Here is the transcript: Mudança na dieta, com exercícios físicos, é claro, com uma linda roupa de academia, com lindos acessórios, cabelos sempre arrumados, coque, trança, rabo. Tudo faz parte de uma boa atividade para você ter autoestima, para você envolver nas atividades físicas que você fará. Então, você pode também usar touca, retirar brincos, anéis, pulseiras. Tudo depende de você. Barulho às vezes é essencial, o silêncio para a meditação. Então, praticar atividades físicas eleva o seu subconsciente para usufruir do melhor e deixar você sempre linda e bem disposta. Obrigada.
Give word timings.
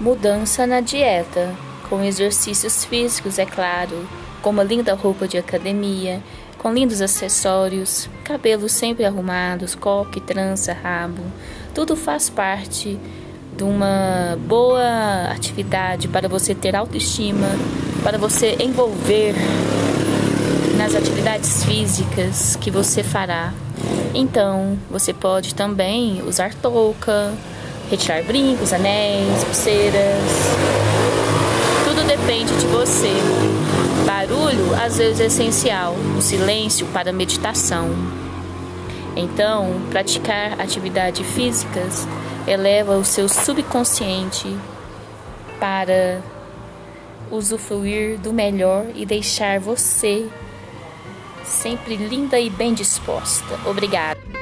Mudança 0.00 0.66
na 0.66 0.80
dieta, 0.80 1.54
com 1.90 2.02
exercícios 2.02 2.86
físicos, 2.86 3.38
é 3.38 3.44
claro, 3.44 4.08
com 4.40 4.48
uma 4.48 4.64
linda 4.64 4.94
roupa 4.94 5.28
de 5.28 5.36
academia, 5.36 6.22
com 6.56 6.72
lindos 6.72 7.02
acessórios, 7.02 8.08
cabelos 8.24 8.72
sempre 8.72 9.04
arrumados, 9.04 9.74
coque, 9.74 10.18
trança, 10.18 10.72
rabo. 10.72 11.22
Tudo 11.74 11.94
faz 11.96 12.30
parte 12.30 12.98
de 13.54 13.62
uma 13.62 14.38
boa 14.46 15.32
atividade 15.32 16.08
para 16.08 16.30
você 16.30 16.54
ter 16.54 16.74
autoestima, 16.74 17.48
para 18.02 18.16
você 18.16 18.56
envolver 18.58 19.34
nas 20.78 20.94
atividades 20.94 21.62
físicas 21.62 22.56
que 22.56 22.70
você 22.70 23.02
fará. 23.02 23.52
Então, 24.14 24.78
você 24.90 25.12
pode 25.12 25.54
também 25.54 26.22
usar 26.26 26.54
touca, 26.54 27.34
retirar 27.90 28.22
brincos, 28.22 28.72
anéis, 28.72 29.42
pulseiras. 29.44 30.22
Tudo 31.84 32.06
depende 32.06 32.56
de 32.56 32.66
você. 32.66 33.12
Barulho 34.06 34.74
às 34.74 34.96
vezes 34.96 35.20
é 35.20 35.26
essencial, 35.26 35.94
o 36.16 36.22
silêncio 36.22 36.86
para 36.88 37.10
a 37.10 37.12
meditação. 37.12 37.90
Então, 39.16 39.80
praticar 39.90 40.60
atividades 40.60 41.26
físicas 41.34 42.06
eleva 42.46 42.96
o 42.96 43.04
seu 43.04 43.28
subconsciente 43.28 44.56
para 45.58 46.22
usufruir 47.30 48.18
do 48.18 48.32
melhor 48.32 48.86
e 48.94 49.04
deixar 49.04 49.58
você 49.60 50.28
sempre 51.44 51.96
linda 51.96 52.38
e 52.38 52.48
bem 52.48 52.72
disposta. 52.72 53.58
Obrigada. 53.66 54.39